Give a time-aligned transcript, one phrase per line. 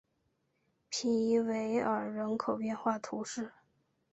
[0.89, 3.51] 皮伊韦尔人口变化图示